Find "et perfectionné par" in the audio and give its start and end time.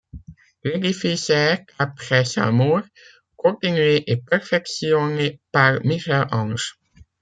4.11-5.79